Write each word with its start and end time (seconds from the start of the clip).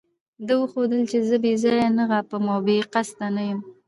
ده 0.47 0.53
وښودل 0.61 1.01
چې 1.11 1.17
زه 1.27 1.35
بې 1.43 1.53
ځایه 1.63 1.87
نه 1.97 2.03
غاپم 2.09 2.43
او 2.53 2.59
بې 2.65 2.77
قصده 2.93 3.27
نه 3.35 3.43
یم. 3.49 3.59